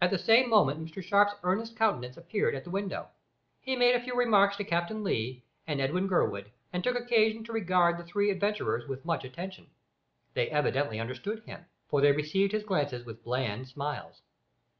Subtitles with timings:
[0.00, 3.08] At the same moment Mr Sharp's earnest countenance appeared at the window.
[3.58, 7.52] He made a few remarks to Captain Lee and Edwin Gurwood, and took occasion to
[7.52, 9.66] regard the three adventurers with much attention.
[10.34, 14.22] They evidently understood him, for they received his glances with bland smiles.